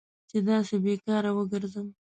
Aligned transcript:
چې 0.29 0.37
داسې 0.47 0.75
بې 0.83 0.93
کاره 1.05 1.31
وګرځم. 1.37 1.87